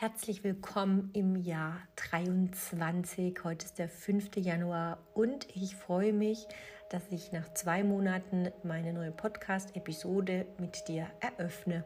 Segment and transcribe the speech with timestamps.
[0.00, 3.34] Herzlich willkommen im Jahr 23.
[3.42, 4.36] Heute ist der 5.
[4.36, 6.46] Januar und ich freue mich,
[6.88, 11.84] dass ich nach zwei Monaten meine neue Podcast-Episode mit dir eröffne.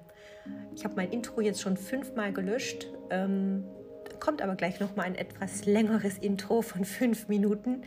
[0.75, 3.65] Ich habe mein Intro jetzt schon fünfmal gelöscht, ähm,
[4.21, 7.83] kommt aber gleich noch mal ein etwas längeres Intro von fünf Minuten.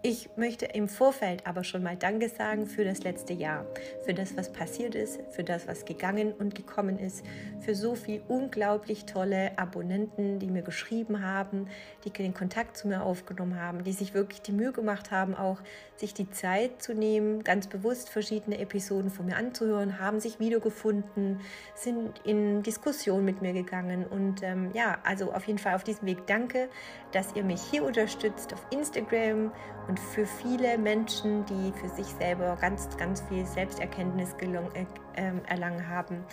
[0.00, 3.66] Ich möchte im Vorfeld aber schon mal Danke sagen für das letzte Jahr,
[4.04, 7.24] für das, was passiert ist, für das, was gegangen und gekommen ist,
[7.58, 11.66] für so viele unglaublich tolle Abonnenten, die mir geschrieben haben,
[12.04, 15.58] die den Kontakt zu mir aufgenommen haben, die sich wirklich die Mühe gemacht haben, auch
[15.96, 21.40] sich die Zeit zu nehmen, ganz bewusst verschiedene Episoden von mir anzuhören, haben sich wiedergefunden,
[21.74, 24.06] sind in Diskussion mit mir gegangen.
[24.06, 26.68] Und ähm, ja, also auf jeden Fall auf diesem Weg danke,
[27.10, 29.50] dass ihr mich hier unterstützt auf Instagram
[29.88, 35.32] und für viele Menschen, die für sich selber ganz, ganz viel Selbsterkenntnis gelung, äh, äh,
[35.48, 36.24] erlangen haben.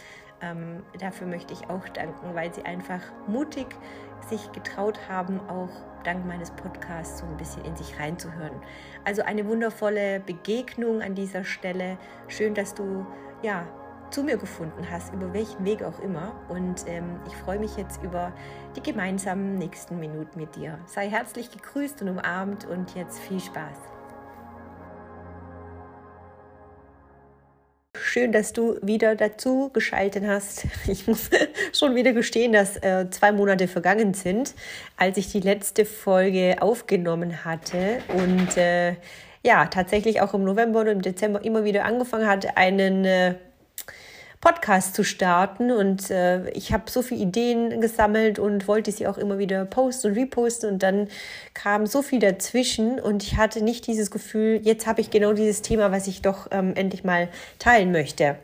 [0.41, 3.67] Ähm, dafür möchte ich auch danken, weil sie einfach mutig
[4.29, 5.69] sich getraut haben, auch
[6.03, 8.61] dank meines Podcasts so ein bisschen in sich reinzuhören.
[9.05, 11.97] Also eine wundervolle Begegnung an dieser Stelle.
[12.27, 13.05] Schön, dass du
[13.41, 13.65] ja
[14.15, 16.39] zu mir gefunden hast, über welchen Weg auch immer.
[16.47, 18.31] Und ähm, ich freue mich jetzt über
[18.77, 20.79] die gemeinsamen nächsten Minuten mit dir.
[20.85, 23.77] Sei herzlich gegrüßt und umarmt und jetzt viel Spaß.
[27.97, 30.65] Schön, dass du wieder dazu geschaltet hast.
[30.87, 31.29] Ich muss
[31.73, 34.55] schon wieder gestehen, dass äh, zwei Monate vergangen sind,
[34.95, 38.95] als ich die letzte Folge aufgenommen hatte und äh,
[39.45, 43.35] ja, tatsächlich auch im November und im Dezember immer wieder angefangen hatte, einen äh,
[44.45, 45.71] Podcast zu starten.
[45.71, 50.11] Und äh, ich habe so viele Ideen gesammelt und wollte sie auch immer wieder posten
[50.11, 50.69] und reposten.
[50.69, 51.07] Und dann
[51.55, 55.63] kam so viel dazwischen und ich hatte nicht dieses Gefühl, jetzt habe ich genau dieses
[55.63, 58.35] Thema, was ich doch ähm, endlich mal teilen möchte.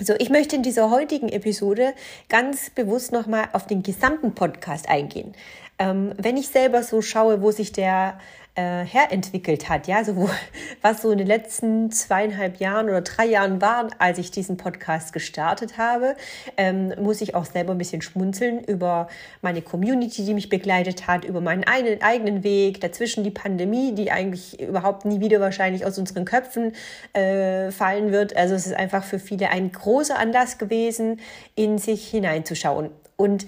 [0.00, 1.94] So, ich möchte in dieser heutigen Episode
[2.28, 5.36] ganz bewusst nochmal auf den gesamten Podcast eingehen.
[5.78, 8.18] Ähm, wenn ich selber so schaue, wo sich der
[8.56, 10.30] äh, herentwickelt hat, ja, so wo,
[10.82, 15.12] was so in den letzten zweieinhalb Jahren oder drei Jahren war, als ich diesen Podcast
[15.12, 16.16] gestartet habe,
[16.56, 19.08] ähm, muss ich auch selber ein bisschen schmunzeln über
[19.42, 24.10] meine Community, die mich begleitet hat, über meinen einen, eigenen Weg, dazwischen die Pandemie, die
[24.10, 26.72] eigentlich überhaupt nie wieder wahrscheinlich aus unseren Köpfen
[27.12, 28.34] äh, fallen wird.
[28.36, 31.20] Also es ist einfach für viele ein großer Anlass gewesen,
[31.54, 32.90] in sich hineinzuschauen.
[33.16, 33.46] Und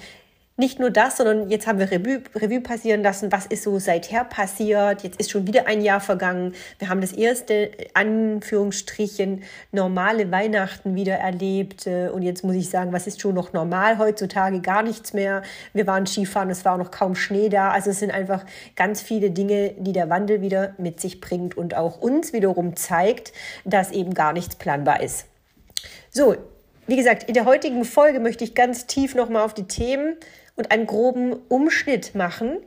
[0.59, 4.25] nicht nur das, sondern jetzt haben wir Revue, Revue passieren lassen, was ist so seither
[4.25, 5.05] passiert.
[5.05, 6.53] Jetzt ist schon wieder ein Jahr vergangen.
[6.81, 11.87] Wir haben das erste, Anführungsstrichen, normale Weihnachten wieder erlebt.
[11.87, 14.61] Äh, und jetzt muss ich sagen, was ist schon noch normal heutzutage?
[14.61, 15.43] Gar nichts mehr.
[15.75, 17.71] Wir waren Skifahren, es war auch noch kaum Schnee da.
[17.71, 18.45] Also es sind einfach
[18.75, 23.33] ganz viele Dinge, die der Wandel wieder mit sich bringt und auch uns wiederum zeigt,
[23.65, 25.27] dass eben gar nichts planbar ist.
[26.11, 26.35] So,
[26.89, 30.17] wie gesagt, in der heutigen Folge möchte ich ganz tief nochmal auf die Themen
[30.59, 32.59] und einen groben Umschnitt machen,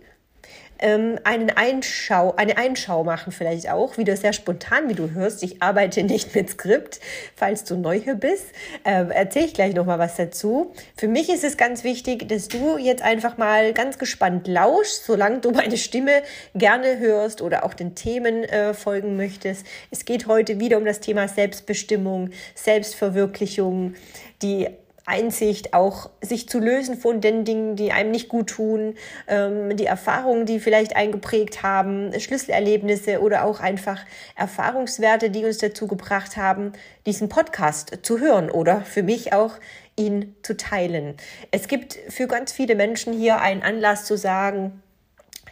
[0.82, 5.44] ähm, einen Einschau, eine Einschau machen vielleicht auch, wieder sehr spontan, wie du hörst.
[5.44, 7.00] Ich arbeite nicht mit Skript,
[7.36, 8.48] falls du neu hier bist.
[8.84, 10.74] Äh, Erzähle ich gleich nochmal was dazu.
[10.98, 15.40] Für mich ist es ganz wichtig, dass du jetzt einfach mal ganz gespannt lauschst, solange
[15.40, 16.24] du meine Stimme
[16.56, 19.66] gerne hörst oder auch den Themen äh, folgen möchtest.
[19.92, 23.94] Es geht heute wieder um das Thema Selbstbestimmung, Selbstverwirklichung,
[24.42, 24.68] die
[25.06, 28.96] Einsicht, auch sich zu lösen von den Dingen, die einem nicht gut tun,
[29.28, 35.88] ähm, die Erfahrungen, die vielleicht eingeprägt haben, Schlüsselerlebnisse oder auch einfach Erfahrungswerte, die uns dazu
[35.88, 36.74] gebracht haben,
[37.06, 39.56] diesen Podcast zu hören oder für mich auch
[39.96, 41.16] ihn zu teilen.
[41.52, 44.82] Es gibt für ganz viele Menschen hier einen Anlass zu sagen,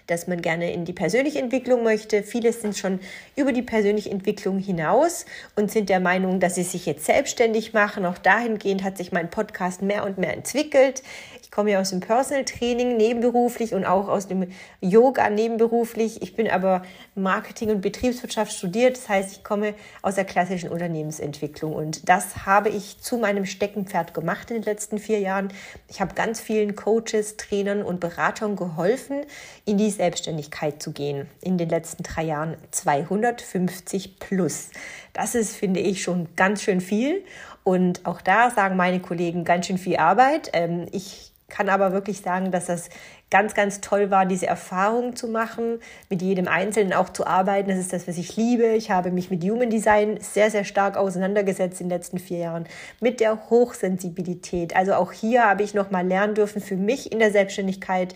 [0.10, 2.24] dass man gerne in die persönliche Entwicklung möchte.
[2.24, 3.00] Viele sind schon
[3.36, 5.26] über die persönliche Entwicklung hinaus
[5.56, 8.06] und sind der Meinung, dass sie sich jetzt selbstständig machen.
[8.06, 11.04] Auch dahingehend hat sich mein Podcast mehr und mehr entwickelt.
[11.50, 16.22] Ich komme ja aus dem Personal Training nebenberuflich und auch aus dem Yoga nebenberuflich.
[16.22, 16.84] Ich bin aber
[17.16, 18.98] Marketing und Betriebswirtschaft studiert.
[18.98, 24.14] Das heißt, ich komme aus der klassischen Unternehmensentwicklung und das habe ich zu meinem Steckenpferd
[24.14, 25.52] gemacht in den letzten vier Jahren.
[25.88, 29.22] Ich habe ganz vielen Coaches, Trainern und Beratern geholfen,
[29.66, 31.28] in die Selbstständigkeit zu gehen.
[31.42, 34.70] In den letzten drei Jahren 250 plus.
[35.12, 37.24] Das ist, finde ich, schon ganz schön viel.
[37.66, 40.52] Und auch da sagen meine Kollegen ganz schön viel Arbeit.
[40.54, 42.90] Ähm, ich kann aber wirklich sagen, dass das
[43.30, 45.80] ganz, ganz toll war, diese Erfahrung zu machen,
[46.10, 47.70] mit jedem Einzelnen auch zu arbeiten.
[47.70, 48.68] Das ist das, was ich liebe.
[48.68, 52.66] Ich habe mich mit Human Design sehr, sehr stark auseinandergesetzt in den letzten vier Jahren,
[53.02, 54.76] mit der Hochsensibilität.
[54.76, 58.16] Also auch hier habe ich nochmal lernen dürfen für mich in der Selbstständigkeit,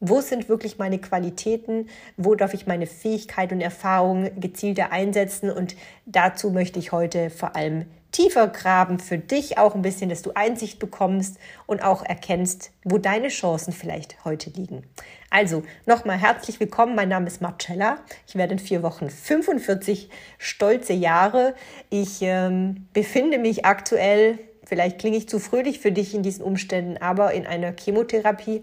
[0.00, 1.88] wo sind wirklich meine Qualitäten?
[2.16, 5.50] Wo darf ich meine Fähigkeit und Erfahrung gezielter einsetzen?
[5.50, 10.22] Und dazu möchte ich heute vor allem tiefer graben für dich auch ein bisschen, dass
[10.22, 14.84] du Einsicht bekommst und auch erkennst, wo deine Chancen vielleicht heute liegen.
[15.30, 16.94] Also nochmal herzlich willkommen.
[16.94, 17.98] Mein Name ist Marcella.
[18.28, 21.54] Ich werde in vier Wochen 45 stolze Jahre.
[21.90, 26.98] Ich ähm, befinde mich aktuell, vielleicht klinge ich zu fröhlich für dich in diesen Umständen,
[26.98, 28.62] aber in einer Chemotherapie,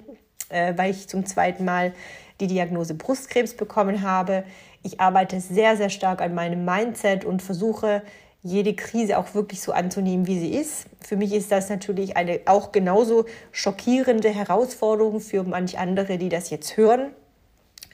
[0.51, 1.93] äh, weil ich zum zweiten Mal
[2.39, 4.43] die Diagnose Brustkrebs bekommen habe.
[4.83, 8.01] Ich arbeite sehr, sehr stark an meinem Mindset und versuche
[8.43, 10.85] jede Krise auch wirklich so anzunehmen, wie sie ist.
[10.99, 16.49] Für mich ist das natürlich eine auch genauso schockierende Herausforderung für manch andere, die das
[16.49, 17.11] jetzt hören.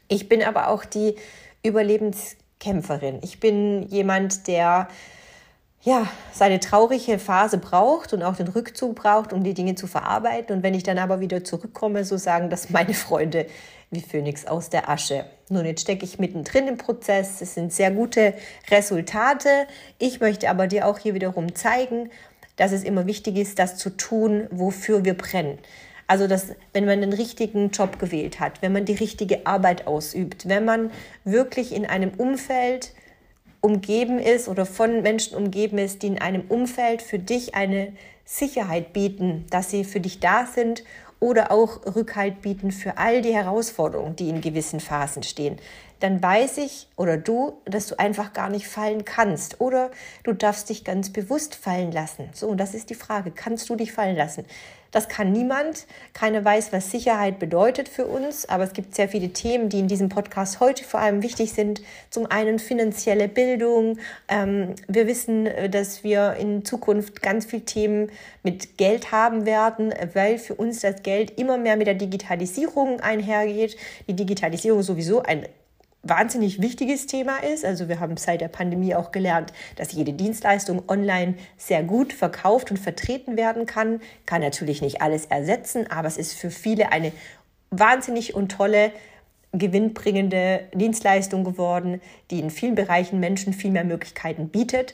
[0.07, 1.15] Ich bin aber auch die
[1.63, 3.19] Überlebenskämpferin.
[3.23, 4.87] Ich bin jemand, der
[5.87, 10.53] ja, seine traurige Phase braucht und auch den Rückzug braucht, um die Dinge zu verarbeiten.
[10.53, 13.45] Und wenn ich dann aber wieder zurückkomme, so sagen das meine Freunde,
[13.89, 15.23] wie Phönix aus der Asche.
[15.47, 17.39] Nun, jetzt stecke ich mittendrin im Prozess.
[17.39, 18.33] Es sind sehr gute
[18.69, 19.49] Resultate.
[19.97, 22.09] Ich möchte aber dir auch hier wiederum zeigen,
[22.57, 25.57] dass es immer wichtig ist, das zu tun, wofür wir brennen.
[26.05, 30.49] Also, dass, wenn man den richtigen Job gewählt hat, wenn man die richtige Arbeit ausübt,
[30.49, 30.91] wenn man
[31.23, 32.91] wirklich in einem Umfeld
[33.61, 37.93] umgeben ist oder von Menschen umgeben ist, die in einem Umfeld für dich eine
[38.25, 40.83] Sicherheit bieten, dass sie für dich da sind
[41.19, 45.57] oder auch Rückhalt bieten für all die Herausforderungen, die in gewissen Phasen stehen,
[45.99, 49.89] dann weiß ich oder du, dass du einfach gar nicht fallen kannst oder
[50.23, 52.29] du darfst dich ganz bewusst fallen lassen.
[52.33, 54.45] So, und das ist die Frage, kannst du dich fallen lassen?
[54.91, 55.85] Das kann niemand.
[56.13, 59.87] Keiner weiß, was Sicherheit bedeutet für uns, aber es gibt sehr viele Themen, die in
[59.87, 61.81] diesem Podcast heute vor allem wichtig sind.
[62.09, 63.99] Zum einen finanzielle Bildung.
[64.27, 68.11] Ähm, wir wissen, äh, dass wir in Zukunft ganz viele Themen
[68.43, 73.77] mit Geld haben werden, weil für uns das Geld immer mehr mit der Digitalisierung einhergeht.
[74.07, 75.45] Die Digitalisierung sowieso ein
[76.09, 77.65] wahnsinnig wichtiges Thema ist.
[77.65, 82.71] Also wir haben seit der Pandemie auch gelernt, dass jede Dienstleistung online sehr gut verkauft
[82.71, 84.01] und vertreten werden kann.
[84.25, 87.11] Kann natürlich nicht alles ersetzen, aber es ist für viele eine
[87.69, 88.91] wahnsinnig und tolle
[89.53, 92.01] gewinnbringende Dienstleistung geworden,
[92.31, 94.93] die in vielen Bereichen Menschen viel mehr Möglichkeiten bietet,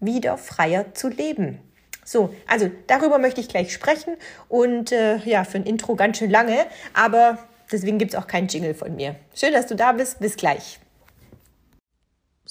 [0.00, 1.60] wieder freier zu leben.
[2.04, 4.16] So, also darüber möchte ich gleich sprechen
[4.48, 7.38] und äh, ja, für ein Intro ganz schön lange, aber
[7.72, 9.16] Deswegen gibt es auch keinen Jingle von mir.
[9.34, 10.18] Schön, dass du da bist.
[10.20, 10.80] Bis gleich.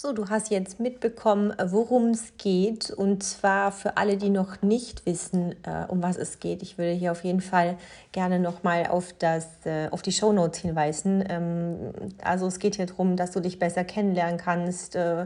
[0.01, 2.89] So, du hast jetzt mitbekommen, worum es geht.
[2.89, 6.61] Und zwar für alle, die noch nicht wissen, äh, um was es geht.
[6.61, 7.77] Ich würde hier auf jeden Fall
[8.13, 11.21] gerne nochmal auf, äh, auf die Show Notes hinweisen.
[11.27, 11.91] Ähm,
[12.23, 14.95] also es geht hier darum, dass du dich besser kennenlernen kannst.
[14.95, 15.25] Äh,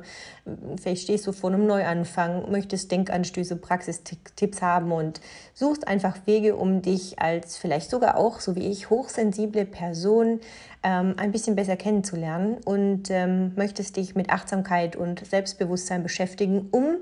[0.81, 5.21] vielleicht stehst du vor einem Neuanfang, möchtest Denkanstöße, Praxistipps haben und
[5.53, 10.39] suchst einfach Wege, um dich als vielleicht sogar auch, so wie ich, hochsensible Person
[10.83, 16.97] ähm, ein bisschen besser kennenzulernen und ähm, möchtest dich mit Achtsamkeit und Selbstbewusstsein beschäftigen, um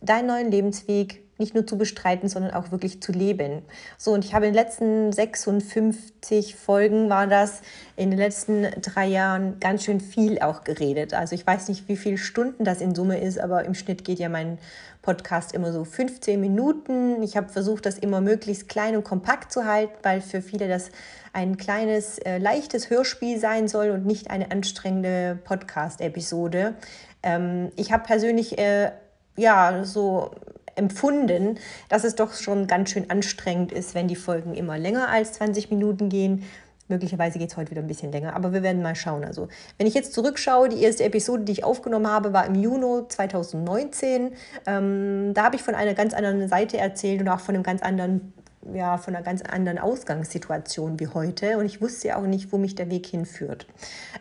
[0.00, 3.62] deinen neuen Lebensweg nicht nur zu bestreiten, sondern auch wirklich zu leben.
[3.98, 7.60] So, und ich habe in den letzten 56 Folgen war das,
[7.96, 11.12] in den letzten drei Jahren ganz schön viel auch geredet.
[11.12, 14.18] Also ich weiß nicht, wie viele Stunden das in Summe ist, aber im Schnitt geht
[14.18, 14.58] ja mein
[15.06, 17.22] Podcast immer so 15 Minuten.
[17.22, 20.90] Ich habe versucht, das immer möglichst klein und kompakt zu halten, weil für viele das
[21.32, 26.74] ein kleines, äh, leichtes Hörspiel sein soll und nicht eine anstrengende Podcast-Episode.
[27.22, 28.90] Ähm, ich habe persönlich äh,
[29.36, 30.32] ja so
[30.74, 35.34] empfunden, dass es doch schon ganz schön anstrengend ist, wenn die Folgen immer länger als
[35.34, 36.42] 20 Minuten gehen.
[36.88, 39.24] Möglicherweise geht es heute wieder ein bisschen länger, aber wir werden mal schauen.
[39.24, 43.08] Also, wenn ich jetzt zurückschaue, die erste Episode, die ich aufgenommen habe, war im Juni
[43.08, 44.32] 2019.
[44.66, 47.82] Ähm, da habe ich von einer ganz anderen Seite erzählt und auch von einem ganz
[47.82, 48.32] anderen
[48.74, 52.58] ja, von einer ganz anderen Ausgangssituation wie heute und ich wusste ja auch nicht, wo
[52.58, 53.66] mich der Weg hinführt.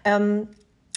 [0.03, 0.49] Ähm,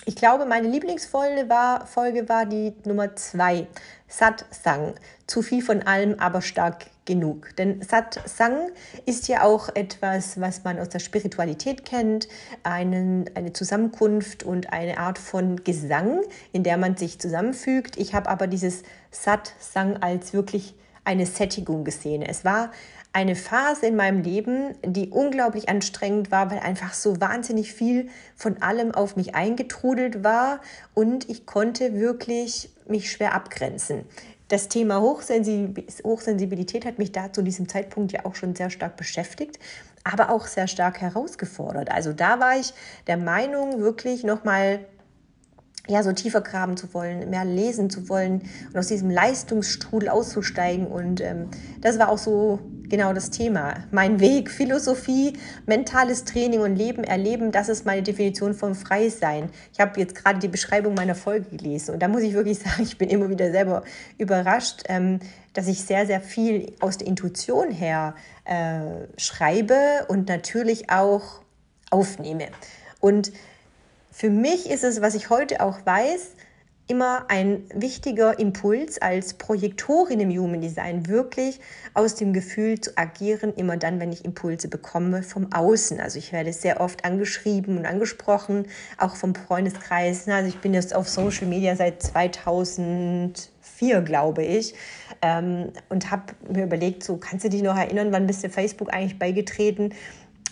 [0.05, 3.67] ich glaube, meine Lieblingsfolge war, Folge war die Nummer zwei,
[4.07, 4.95] Satsang.
[5.27, 7.57] Zu viel von allem, aber stark genug.
[7.57, 8.71] Denn Satsang
[9.07, 12.29] ist ja auch etwas, was man aus der Spiritualität kennt,
[12.63, 16.21] einen, eine Zusammenkunft und eine Art von Gesang,
[16.53, 17.97] in der man sich zusammenfügt.
[17.97, 20.75] Ich habe aber dieses Satsang als wirklich
[21.05, 22.23] eine Sättigung gesehen.
[22.23, 22.71] Es war
[23.15, 28.61] eine Phase in meinem Leben, die unglaublich anstrengend war, weil einfach so wahnsinnig viel von
[28.61, 30.61] allem auf mich eingetrudelt war
[30.93, 34.05] und ich konnte wirklich mich schwer abgrenzen.
[34.49, 39.59] Das Thema Hochsensibilität hat mich da zu diesem Zeitpunkt ja auch schon sehr stark beschäftigt,
[40.05, 41.91] aber auch sehr stark herausgefordert.
[41.91, 42.73] Also da war ich
[43.07, 44.81] der Meinung, wirklich nochmal
[45.89, 50.87] ja, so tiefer graben zu wollen, mehr lesen zu wollen und aus diesem Leistungsstrudel auszusteigen.
[50.87, 51.49] Und ähm,
[51.81, 53.75] das war auch so genau das Thema.
[53.91, 55.35] Mein Weg, Philosophie,
[55.67, 59.51] mentales Training und Leben erleben, das ist meine Definition von Freisein.
[59.73, 62.83] Ich habe jetzt gerade die Beschreibung meiner Folge gelesen und da muss ich wirklich sagen,
[62.83, 63.83] ich bin immer wieder selber
[64.19, 65.21] überrascht, ähm,
[65.55, 68.15] dass ich sehr, sehr viel aus der Intuition her
[68.45, 71.41] äh, schreibe und natürlich auch
[71.91, 72.49] aufnehme.
[73.01, 73.33] Und
[74.19, 76.33] für mich ist es, was ich heute auch weiß,
[76.89, 81.61] immer ein wichtiger Impuls als Projektorin im Human Design, wirklich
[81.95, 86.01] aus dem Gefühl zu agieren, immer dann, wenn ich Impulse bekomme vom Außen.
[86.01, 90.27] Also ich werde sehr oft angeschrieben und angesprochen, auch vom Freundeskreis.
[90.27, 94.75] Also ich bin jetzt auf Social Media seit 2004, glaube ich,
[95.23, 98.93] ähm, und habe mir überlegt, so kannst du dich noch erinnern, wann bist du Facebook
[98.93, 99.95] eigentlich beigetreten?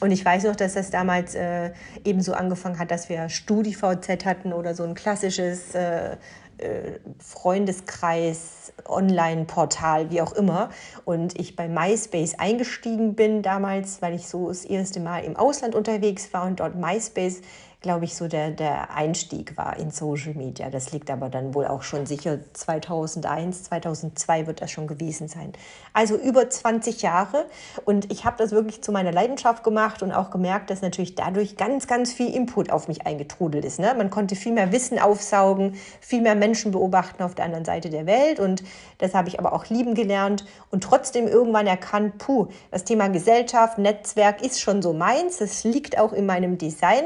[0.00, 1.70] Und ich weiß noch, dass das damals äh,
[2.04, 6.16] eben so angefangen hat, dass wir StudiVZ hatten oder so ein klassisches äh,
[6.58, 10.70] äh, Freundeskreis, Online-Portal, wie auch immer.
[11.04, 15.74] Und ich bei MySpace eingestiegen bin damals, weil ich so das erste Mal im Ausland
[15.74, 17.40] unterwegs war und dort MySpace
[17.86, 20.70] glaube ich, so der, der Einstieg war in Social Media.
[20.70, 25.52] Das liegt aber dann wohl auch schon sicher 2001, 2002 wird das schon gewesen sein.
[25.92, 27.44] Also über 20 Jahre
[27.84, 31.56] und ich habe das wirklich zu meiner Leidenschaft gemacht und auch gemerkt, dass natürlich dadurch
[31.56, 33.78] ganz, ganz viel Input auf mich eingetrudelt ist.
[33.78, 33.94] Ne?
[33.96, 38.06] Man konnte viel mehr Wissen aufsaugen, viel mehr Menschen beobachten auf der anderen Seite der
[38.06, 38.64] Welt und
[38.98, 43.78] das habe ich aber auch lieben gelernt und trotzdem irgendwann erkannt, puh, das Thema Gesellschaft,
[43.78, 47.04] Netzwerk ist schon so meins, das liegt auch in meinem Design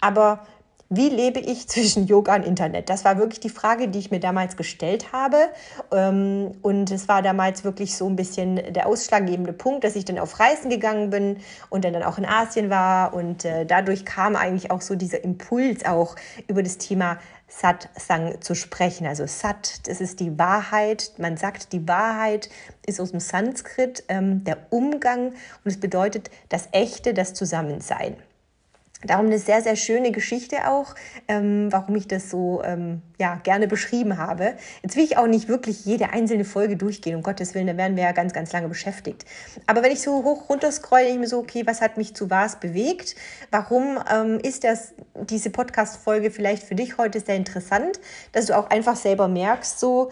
[0.00, 0.46] aber
[0.88, 2.88] wie lebe ich zwischen Yoga und Internet?
[2.88, 5.36] Das war wirklich die Frage, die ich mir damals gestellt habe.
[5.92, 10.18] Ähm, und es war damals wirklich so ein bisschen der ausschlaggebende Punkt, dass ich dann
[10.18, 11.38] auf Reisen gegangen bin
[11.70, 13.14] und dann, auch in Asien war.
[13.14, 16.14] Und äh, dadurch kam eigentlich auch so dieser Impuls auch
[16.46, 19.06] über das Thema Satsang zu sprechen.
[19.06, 21.12] Also Sat, das ist die Wahrheit.
[21.18, 22.48] Man sagt, die Wahrheit
[22.86, 28.16] ist aus dem Sanskrit ähm, der Umgang und es bedeutet das Echte, das Zusammensein.
[29.06, 30.94] Darum eine sehr, sehr schöne Geschichte auch,
[31.28, 34.54] ähm, warum ich das so ähm, ja, gerne beschrieben habe.
[34.82, 37.96] Jetzt will ich auch nicht wirklich jede einzelne Folge durchgehen, um Gottes Willen, da werden
[37.96, 39.24] wir ja ganz, ganz lange beschäftigt.
[39.66, 42.14] Aber wenn ich so hoch runter scroll, denke ich mir so, okay, was hat mich
[42.14, 43.14] zu was bewegt?
[43.50, 44.92] Warum ähm, ist das,
[45.28, 48.00] diese Podcast-Folge vielleicht für dich heute sehr interessant,
[48.32, 50.10] dass du auch einfach selber merkst, so,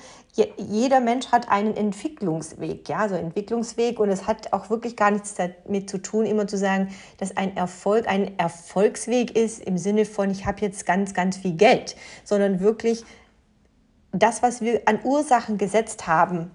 [0.57, 5.35] jeder Mensch hat einen Entwicklungsweg, ja, so Entwicklungsweg und es hat auch wirklich gar nichts
[5.35, 10.31] damit zu tun, immer zu sagen, dass ein Erfolg ein Erfolgsweg ist im Sinne von,
[10.31, 11.95] ich habe jetzt ganz, ganz viel Geld,
[12.25, 12.94] sondern wirklich
[14.13, 16.51] das, was wir an Ursachen gesetzt haben,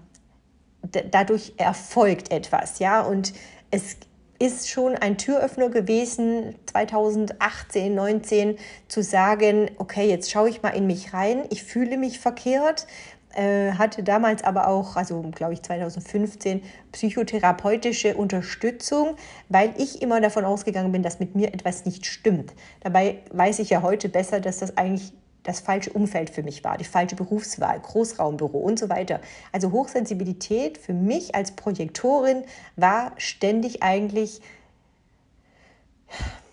[1.10, 3.34] dadurch erfolgt etwas, ja, und
[3.70, 3.96] es
[4.38, 8.56] ist schon ein Türöffner gewesen, 2018, 19,
[8.88, 12.86] zu sagen, okay, jetzt schaue ich mal in mich rein, ich fühle mich verkehrt,
[13.34, 19.16] äh, hatte damals aber auch, also glaube ich 2015, psychotherapeutische Unterstützung,
[19.50, 22.54] weil ich immer davon ausgegangen bin, dass mit mir etwas nicht stimmt.
[22.80, 26.76] Dabei weiß ich ja heute besser, dass das eigentlich das falsche Umfeld für mich war,
[26.76, 29.20] die falsche Berufswahl, Großraumbüro und so weiter.
[29.52, 32.44] Also Hochsensibilität für mich als Projektorin
[32.76, 34.40] war ständig eigentlich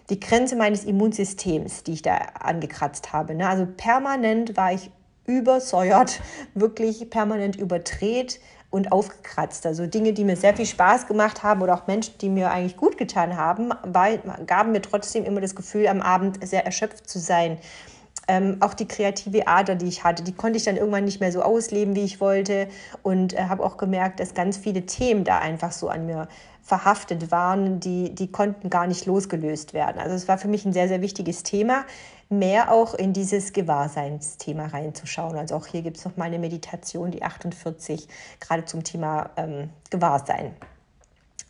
[0.10, 3.36] die Grenze meines Immunsystems, die ich da angekratzt habe.
[3.36, 3.48] Ne?
[3.48, 4.92] Also permanent war ich
[5.26, 6.22] übersäuert,
[6.54, 8.40] wirklich permanent überdreht
[8.70, 9.66] und aufgekratzt.
[9.66, 12.78] Also Dinge, die mir sehr viel Spaß gemacht haben oder auch Menschen, die mir eigentlich
[12.78, 13.72] gut getan haben,
[14.46, 17.58] gaben mir trotzdem immer das Gefühl, am Abend sehr erschöpft zu sein.
[18.28, 21.32] Ähm, auch die kreative Ader, die ich hatte, die konnte ich dann irgendwann nicht mehr
[21.32, 22.68] so ausleben, wie ich wollte.
[23.04, 26.28] Und äh, habe auch gemerkt, dass ganz viele Themen da einfach so an mir
[26.62, 30.00] verhaftet waren, die, die konnten gar nicht losgelöst werden.
[30.02, 31.86] Also es war für mich ein sehr, sehr wichtiges Thema,
[32.30, 35.38] mehr auch in dieses Gewahrseinsthema reinzuschauen.
[35.38, 38.10] Also auch hier gibt es noch mal eine Meditation, die 48,
[38.42, 40.52] gerade zum Thema ähm, Gewahrsein.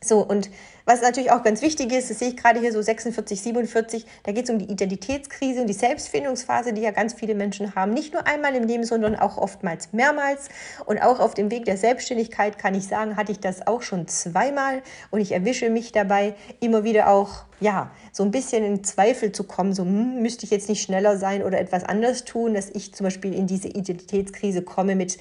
[0.03, 0.51] So, und
[0.85, 4.31] was natürlich auch ganz wichtig ist, das sehe ich gerade hier so 46, 47, da
[4.31, 7.93] geht es um die Identitätskrise und die Selbstfindungsphase, die ja ganz viele Menschen haben.
[7.93, 10.49] Nicht nur einmal im Leben, sondern auch oftmals mehrmals.
[10.85, 14.07] Und auch auf dem Weg der Selbstständigkeit kann ich sagen, hatte ich das auch schon
[14.07, 19.31] zweimal und ich erwische mich dabei immer wieder auch, ja, so ein bisschen in Zweifel
[19.31, 22.69] zu kommen, so hm, müsste ich jetzt nicht schneller sein oder etwas anders tun, dass
[22.69, 25.17] ich zum Beispiel in diese Identitätskrise komme mit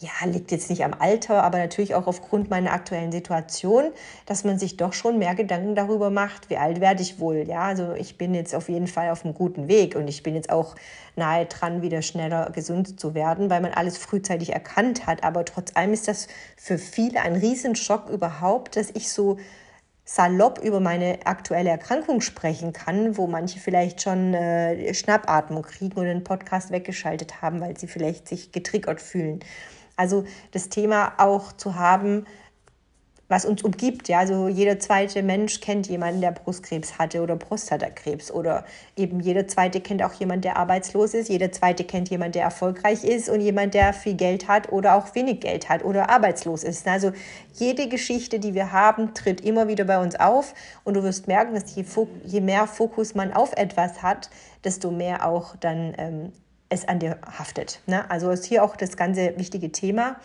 [0.00, 3.90] ja, liegt jetzt nicht am Alter, aber natürlich auch aufgrund meiner aktuellen Situation,
[4.26, 7.48] dass man sich doch schon mehr Gedanken darüber macht, wie alt werde ich wohl.
[7.48, 10.36] Ja, also ich bin jetzt auf jeden Fall auf einem guten Weg und ich bin
[10.36, 10.76] jetzt auch
[11.16, 15.24] nahe dran, wieder schneller gesund zu werden, weil man alles frühzeitig erkannt hat.
[15.24, 19.38] Aber trotz allem ist das für viele ein Riesenschock überhaupt, dass ich so
[20.04, 26.06] salopp über meine aktuelle Erkrankung sprechen kann, wo manche vielleicht schon äh, Schnappatmung kriegen und
[26.06, 29.40] den Podcast weggeschaltet haben, weil sie vielleicht sich getriggert fühlen.
[29.98, 32.24] Also das Thema auch zu haben,
[33.28, 34.08] was uns umgibt.
[34.08, 38.64] Ja, also jeder zweite Mensch kennt jemanden, der Brustkrebs hatte oder Prostatakrebs oder
[38.96, 41.28] eben jeder zweite kennt auch jemanden, der arbeitslos ist.
[41.28, 45.14] Jeder zweite kennt jemanden, der erfolgreich ist und jemand, der viel Geld hat oder auch
[45.14, 46.86] wenig Geld hat oder arbeitslos ist.
[46.88, 47.12] Also
[47.52, 51.54] jede Geschichte, die wir haben, tritt immer wieder bei uns auf und du wirst merken,
[51.54, 51.84] dass je,
[52.24, 54.30] je mehr Fokus man auf etwas hat,
[54.64, 56.32] desto mehr auch dann ähm,
[56.68, 57.80] es an dir haftet.
[57.86, 58.10] Ne?
[58.10, 60.16] Also ist hier auch das ganze wichtige Thema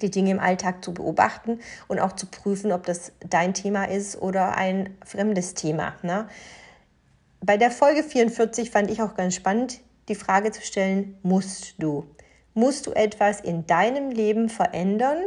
[0.00, 4.20] die Dinge im Alltag zu beobachten und auch zu prüfen, ob das dein Thema ist
[4.20, 5.94] oder ein fremdes Thema.
[6.02, 6.28] Ne?
[7.40, 12.06] Bei der Folge 44 fand ich auch ganz spannend, die Frage zu stellen, musst du?
[12.58, 15.18] Musst du etwas in deinem Leben verändern?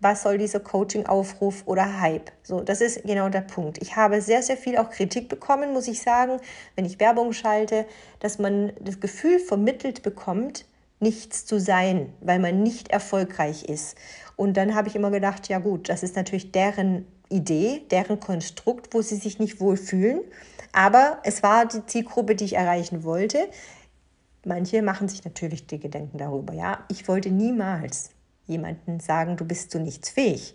[0.00, 2.30] Was soll dieser Coaching-Aufruf oder Hype?
[2.42, 3.78] So, das ist genau der Punkt.
[3.80, 6.40] Ich habe sehr, sehr viel auch Kritik bekommen, muss ich sagen,
[6.76, 7.86] wenn ich Werbung schalte,
[8.20, 10.66] dass man das Gefühl vermittelt bekommt,
[11.00, 13.96] nichts zu sein, weil man nicht erfolgreich ist.
[14.36, 18.92] Und dann habe ich immer gedacht, ja gut, das ist natürlich deren Idee, deren Konstrukt,
[18.92, 20.20] wo sie sich nicht wohlfühlen.
[20.72, 23.48] Aber es war die Zielgruppe, die ich erreichen wollte.
[24.46, 26.52] Manche machen sich natürlich die Gedanken darüber.
[26.52, 28.10] Ja, ich wollte niemals
[28.46, 30.54] jemanden sagen, du bist zu nichts fähig.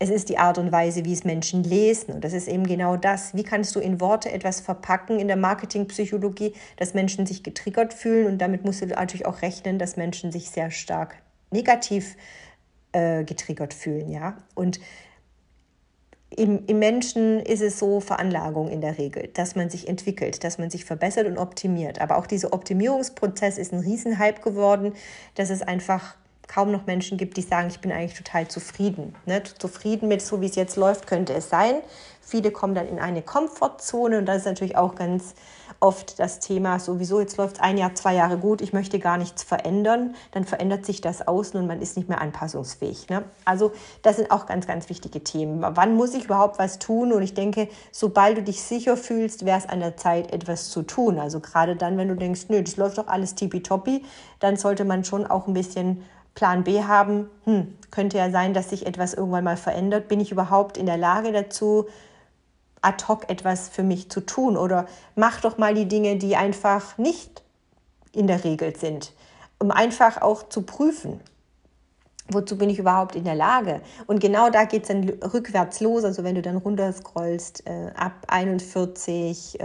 [0.00, 2.12] Es ist die Art und Weise, wie es Menschen lesen.
[2.14, 3.34] Und das ist eben genau das.
[3.34, 8.26] Wie kannst du in Worte etwas verpacken in der Marketingpsychologie, dass Menschen sich getriggert fühlen?
[8.26, 11.16] Und damit musst du natürlich auch rechnen, dass Menschen sich sehr stark
[11.50, 12.16] negativ
[12.92, 14.10] äh, getriggert fühlen.
[14.10, 14.36] Ja?
[14.54, 14.80] Und
[16.36, 20.58] im, im, Menschen ist es so Veranlagung in der Regel, dass man sich entwickelt, dass
[20.58, 22.00] man sich verbessert und optimiert.
[22.00, 24.92] Aber auch dieser Optimierungsprozess ist ein Riesenhype geworden,
[25.34, 29.14] dass es einfach kaum noch Menschen gibt, die sagen, ich bin eigentlich total zufrieden.
[29.26, 29.42] Ne?
[29.42, 31.76] Zufrieden mit so, wie es jetzt läuft, könnte es sein.
[32.20, 35.34] Viele kommen dann in eine Komfortzone und das ist natürlich auch ganz
[35.80, 39.18] oft das Thema, sowieso jetzt läuft es ein Jahr, zwei Jahre gut, ich möchte gar
[39.18, 43.08] nichts verändern, dann verändert sich das außen und man ist nicht mehr anpassungsfähig.
[43.08, 43.24] Ne?
[43.44, 45.64] Also das sind auch ganz, ganz wichtige Themen.
[45.66, 47.12] Wann muss ich überhaupt was tun?
[47.12, 50.82] Und ich denke, sobald du dich sicher fühlst, wäre es an der Zeit, etwas zu
[50.82, 51.18] tun.
[51.18, 54.04] Also gerade dann, wenn du denkst, nö, das läuft doch alles tippitoppi,
[54.40, 56.04] dann sollte man schon auch ein bisschen
[56.34, 60.08] Plan B haben, hm, könnte ja sein, dass sich etwas irgendwann mal verändert.
[60.08, 61.86] Bin ich überhaupt in der Lage dazu,
[62.84, 64.56] ad hoc etwas für mich zu tun?
[64.56, 64.86] Oder
[65.16, 67.42] mach doch mal die Dinge, die einfach nicht
[68.12, 69.12] in der Regel sind,
[69.58, 71.20] um einfach auch zu prüfen,
[72.28, 73.80] wozu bin ich überhaupt in der Lage?
[74.06, 76.04] Und genau da geht es dann rückwärts los.
[76.04, 79.64] Also wenn du dann runterscrollst äh, ab 41, äh,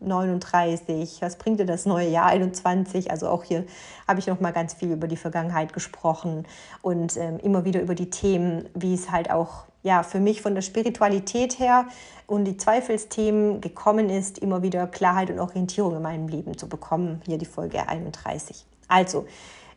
[0.00, 3.10] 39, was bringt dir das neue Jahr 21?
[3.10, 3.64] Also auch hier
[4.06, 6.46] habe ich noch mal ganz viel über die Vergangenheit gesprochen
[6.82, 10.56] und ähm, immer wieder über die Themen, wie es halt auch ja für mich von
[10.56, 11.86] der Spiritualität her
[12.26, 17.22] und die Zweifelsthemen gekommen ist, immer wieder Klarheit und Orientierung in meinem Leben zu bekommen.
[17.26, 18.64] Hier die Folge 31.
[18.88, 19.26] Also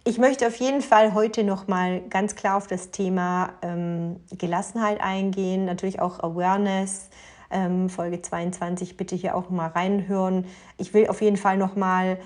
[0.06, 5.02] ich möchte auf jeden Fall heute noch mal ganz klar auf das Thema ähm, Gelassenheit
[5.02, 7.10] eingehen, natürlich auch Awareness.
[7.50, 10.46] Ähm, Folge 22 bitte hier auch mal reinhören.
[10.78, 12.17] Ich will auf jeden Fall noch mal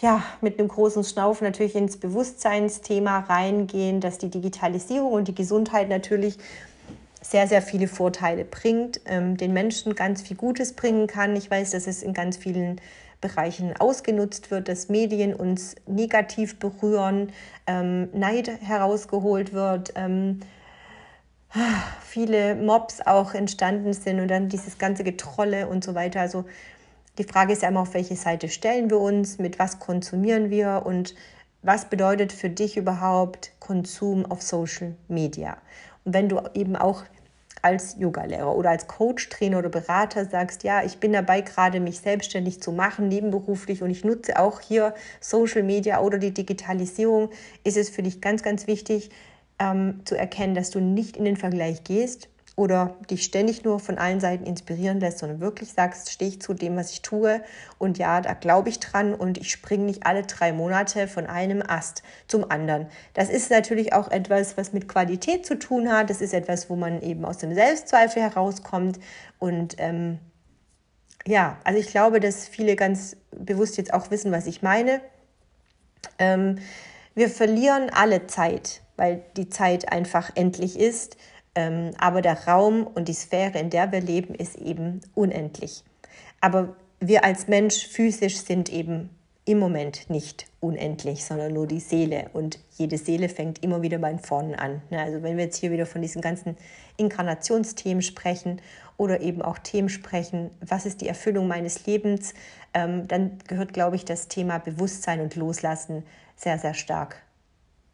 [0.00, 5.88] ja, mit einem großen Schnaufen natürlich ins Bewusstseinsthema reingehen, dass die Digitalisierung und die Gesundheit
[5.88, 6.36] natürlich
[7.22, 11.34] sehr, sehr viele Vorteile bringt, ähm, den Menschen ganz viel Gutes bringen kann.
[11.34, 12.80] Ich weiß, dass es in ganz vielen
[13.20, 17.32] Bereichen ausgenutzt wird, dass Medien uns negativ berühren,
[17.66, 20.40] ähm, Neid herausgeholt wird, ähm,
[22.02, 26.20] viele Mobs auch entstanden sind und dann dieses ganze Getrolle und so weiter.
[26.20, 26.44] Also
[27.18, 30.82] die Frage ist ja immer, auf welche Seite stellen wir uns, mit was konsumieren wir
[30.84, 31.14] und
[31.62, 35.56] was bedeutet für dich überhaupt Konsum auf Social Media?
[36.04, 37.04] Und wenn du eben auch
[37.62, 41.98] als Yogalehrer oder als Coach, Trainer oder Berater sagst, ja, ich bin dabei gerade mich
[42.00, 47.30] selbstständig zu machen, nebenberuflich und ich nutze auch hier Social Media oder die Digitalisierung,
[47.64, 49.10] ist es für dich ganz, ganz wichtig
[49.58, 53.98] ähm, zu erkennen, dass du nicht in den Vergleich gehst oder dich ständig nur von
[53.98, 57.42] allen Seiten inspirieren lässt, sondern wirklich sagst, stehe ich zu dem, was ich tue
[57.78, 61.62] und ja, da glaube ich dran und ich springe nicht alle drei Monate von einem
[61.62, 62.86] Ast zum anderen.
[63.12, 66.08] Das ist natürlich auch etwas, was mit Qualität zu tun hat.
[66.08, 68.98] Das ist etwas, wo man eben aus dem Selbstzweifel herauskommt
[69.38, 70.18] und ähm,
[71.26, 75.00] ja, also ich glaube, dass viele ganz bewusst jetzt auch wissen, was ich meine.
[76.18, 76.58] Ähm,
[77.14, 81.16] wir verlieren alle Zeit, weil die Zeit einfach endlich ist.
[81.56, 85.82] Ähm, aber der Raum und die Sphäre, in der wir leben, ist eben unendlich.
[86.40, 89.10] Aber wir als Mensch physisch sind eben
[89.46, 92.30] im Moment nicht unendlich, sondern nur die Seele.
[92.32, 94.82] Und jede Seele fängt immer wieder bei vorne an.
[94.90, 95.00] Ne?
[95.00, 96.56] Also wenn wir jetzt hier wieder von diesen ganzen
[96.96, 98.60] Inkarnationsthemen sprechen
[98.96, 102.34] oder eben auch Themen sprechen, was ist die Erfüllung meines Lebens,
[102.74, 106.02] ähm, dann gehört, glaube ich, das Thema Bewusstsein und Loslassen
[106.34, 107.22] sehr, sehr stark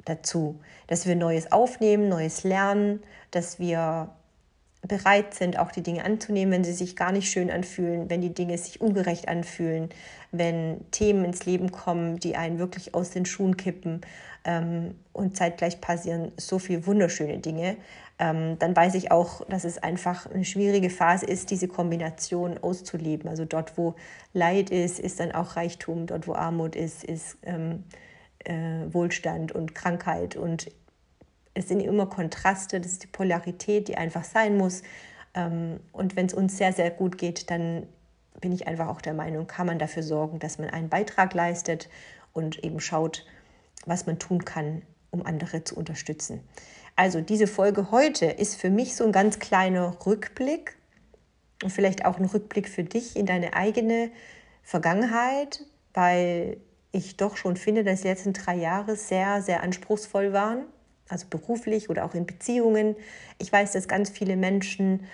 [0.05, 0.61] dazu.
[0.87, 4.11] Dass wir Neues aufnehmen, Neues lernen, dass wir
[4.87, 8.35] bereit sind, auch die Dinge anzunehmen, wenn sie sich gar nicht schön anfühlen, wenn die
[8.35, 9.91] Dinge sich ungerecht anfühlen,
[10.33, 14.01] wenn Themen ins Leben kommen, die einen wirklich aus den Schuhen kippen
[14.45, 17.77] ähm, und zeitgleich passieren so viele wunderschöne Dinge,
[18.19, 23.29] ähm, dann weiß ich auch, dass es einfach eine schwierige Phase ist, diese Kombination auszuleben.
[23.29, 23.95] Also dort, wo
[24.33, 27.85] Leid ist, ist dann auch Reichtum, dort, wo Armut ist, ist ähm,
[28.45, 30.71] äh, Wohlstand und Krankheit und
[31.55, 34.83] es sind immer Kontraste, das ist die Polarität, die einfach sein muss.
[35.35, 37.87] Ähm, und wenn es uns sehr, sehr gut geht, dann
[38.41, 41.89] bin ich einfach auch der Meinung, kann man dafür sorgen, dass man einen Beitrag leistet
[42.33, 43.27] und eben schaut,
[43.85, 46.41] was man tun kann, um andere zu unterstützen.
[46.97, 50.77] Also diese Folge heute ist für mich so ein ganz kleiner Rückblick
[51.63, 54.11] und vielleicht auch ein Rückblick für dich in deine eigene
[54.63, 56.59] Vergangenheit, weil
[56.93, 60.65] ich doch schon finde, dass die letzten drei Jahre sehr, sehr anspruchsvoll waren
[61.13, 62.97] also beruflich oder auch in Beziehungen.
[63.39, 65.07] Ich weiß, dass ganz viele Menschen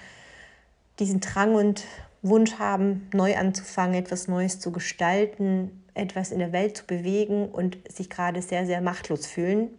[0.98, 1.84] diesen Drang und
[2.22, 7.78] Wunsch haben, neu anzufangen, etwas Neues zu gestalten, etwas in der Welt zu bewegen und
[7.90, 9.70] sich gerade sehr, sehr machtlos fühlen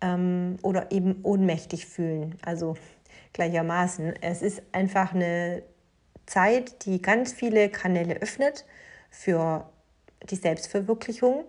[0.00, 2.38] ähm, oder eben ohnmächtig fühlen.
[2.44, 2.76] Also
[3.32, 4.14] gleichermaßen.
[4.20, 5.62] Es ist einfach eine
[6.26, 8.64] Zeit, die ganz viele Kanäle öffnet
[9.10, 9.68] für
[10.30, 11.44] die Selbstverwirklichung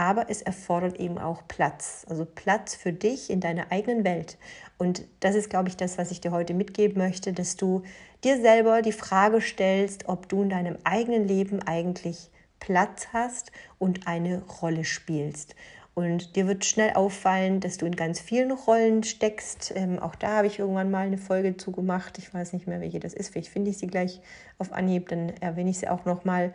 [0.00, 2.06] aber es erfordert eben auch Platz.
[2.08, 4.38] Also Platz für dich in deiner eigenen Welt.
[4.78, 7.82] Und das ist, glaube ich, das, was ich dir heute mitgeben möchte, dass du
[8.24, 14.06] dir selber die Frage stellst, ob du in deinem eigenen Leben eigentlich Platz hast und
[14.06, 15.54] eine Rolle spielst.
[15.92, 19.74] Und dir wird schnell auffallen, dass du in ganz vielen Rollen steckst.
[19.76, 22.16] Ähm, auch da habe ich irgendwann mal eine Folge zugemacht.
[22.16, 23.32] Ich weiß nicht mehr, welche das ist.
[23.32, 24.22] Vielleicht finde ich sie gleich
[24.56, 26.54] auf Anhieb, dann erwähne ich sie auch nochmal.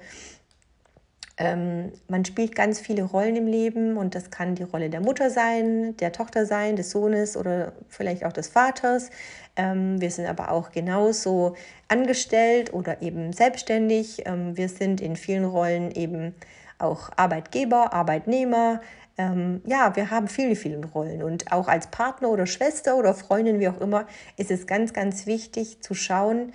[1.37, 5.29] Ähm, man spielt ganz viele Rollen im Leben und das kann die Rolle der Mutter
[5.29, 9.09] sein, der Tochter sein, des Sohnes oder vielleicht auch des Vaters.
[9.57, 11.55] Ähm, wir sind aber auch genauso
[11.89, 14.23] angestellt oder eben selbstständig.
[14.25, 16.33] Ähm, wir sind in vielen Rollen eben
[16.77, 18.79] auch Arbeitgeber, Arbeitnehmer.
[19.17, 23.59] Ähm, ja, wir haben viele, viele Rollen und auch als Partner oder Schwester oder Freundin,
[23.59, 26.53] wie auch immer, ist es ganz, ganz wichtig zu schauen,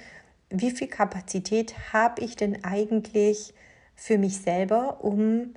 [0.50, 3.54] wie viel Kapazität habe ich denn eigentlich,
[4.00, 5.52] für mich selber, um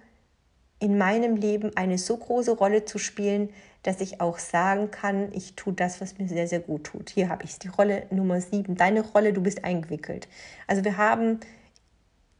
[0.78, 3.50] in meinem Leben eine so große Rolle zu spielen,
[3.84, 7.10] dass ich auch sagen kann, ich tue das, was mir sehr, sehr gut tut.
[7.10, 8.76] Hier habe ich die Rolle Nummer sieben.
[8.76, 10.28] Deine Rolle, du bist eingewickelt.
[10.68, 11.40] Also wir haben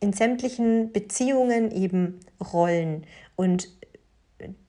[0.02, 2.20] in sämtlichen Beziehungen eben
[2.54, 3.06] Rollen
[3.38, 3.70] und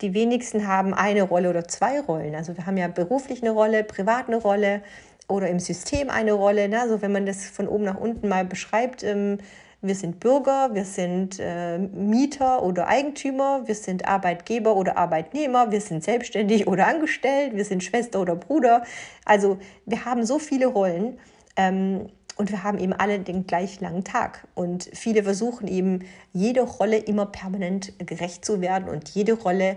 [0.02, 2.36] die wenigsten haben eine Rolle oder zwei Rollen.
[2.36, 4.82] Also wir haben ja beruflich eine Rolle, privat eine Rolle
[5.26, 6.70] oder im System eine Rolle.
[6.78, 9.38] Also wenn man das von oben nach unten mal beschreibt, ähm,
[9.86, 15.80] wir sind Bürger, wir sind äh, Mieter oder Eigentümer, wir sind Arbeitgeber oder Arbeitnehmer, wir
[15.80, 18.84] sind selbstständig oder angestellt, wir sind Schwester oder Bruder.
[19.26, 21.18] Also wir haben so viele Rollen
[21.56, 24.48] ähm, und wir haben eben alle den gleich langen Tag.
[24.54, 26.00] Und viele versuchen eben
[26.32, 29.76] jede Rolle immer permanent gerecht zu werden und jede Rolle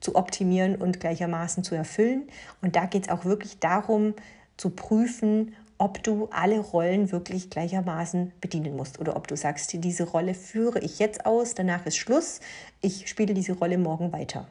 [0.00, 2.28] zu optimieren und gleichermaßen zu erfüllen.
[2.60, 4.14] Und da geht es auch wirklich darum,
[4.58, 10.04] zu prüfen, ob du alle Rollen wirklich gleichermaßen bedienen musst oder ob du sagst, diese
[10.04, 12.40] Rolle führe ich jetzt aus, danach ist Schluss,
[12.82, 14.48] ich spiele diese Rolle morgen weiter.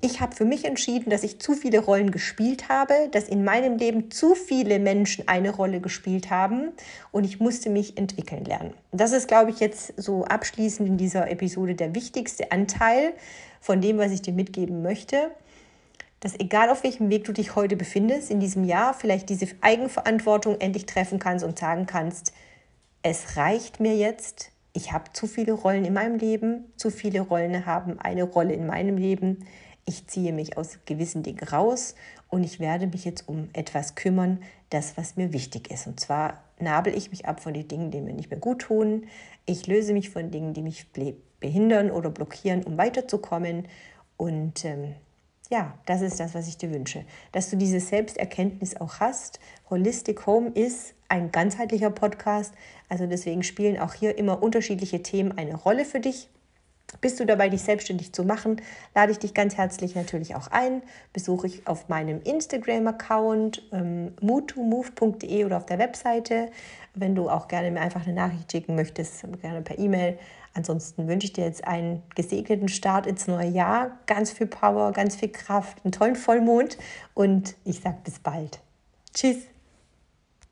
[0.00, 3.78] Ich habe für mich entschieden, dass ich zu viele Rollen gespielt habe, dass in meinem
[3.78, 6.72] Leben zu viele Menschen eine Rolle gespielt haben
[7.10, 8.74] und ich musste mich entwickeln lernen.
[8.92, 13.14] Das ist, glaube ich, jetzt so abschließend in dieser Episode der wichtigste Anteil
[13.60, 15.30] von dem, was ich dir mitgeben möchte
[16.24, 20.58] dass egal auf welchem Weg du dich heute befindest, in diesem Jahr vielleicht diese Eigenverantwortung
[20.58, 22.32] endlich treffen kannst und sagen kannst,
[23.02, 27.66] es reicht mir jetzt, ich habe zu viele Rollen in meinem Leben, zu viele Rollen
[27.66, 29.44] haben eine Rolle in meinem Leben,
[29.84, 31.94] ich ziehe mich aus gewissen Dingen raus
[32.30, 35.86] und ich werde mich jetzt um etwas kümmern, das, was mir wichtig ist.
[35.86, 39.08] Und zwar nabel ich mich ab von den Dingen, die mir nicht mehr gut tun.
[39.44, 40.86] Ich löse mich von Dingen, die mich
[41.38, 43.68] behindern oder blockieren, um weiterzukommen.
[44.16, 44.94] Und ähm,
[45.50, 47.04] ja, das ist das, was ich dir wünsche.
[47.32, 49.40] Dass du diese Selbsterkenntnis auch hast.
[49.68, 52.54] Holistic Home ist ein ganzheitlicher Podcast.
[52.88, 56.28] Also deswegen spielen auch hier immer unterschiedliche Themen eine Rolle für dich.
[57.00, 58.60] Bist du dabei, dich selbstständig zu machen,
[58.94, 60.82] lade ich dich ganz herzlich natürlich auch ein.
[61.12, 66.50] Besuche ich auf meinem Instagram-Account ähm, mood2move.de oder auf der Webseite.
[66.94, 70.18] Wenn du auch gerne mir einfach eine Nachricht schicken möchtest, gerne per E-Mail
[70.54, 75.16] Ansonsten wünsche ich dir jetzt einen gesegneten Start ins neue Jahr, ganz viel Power, ganz
[75.16, 76.78] viel Kraft, einen tollen Vollmond
[77.12, 78.60] und ich sage bis bald.
[79.12, 79.38] Tschüss.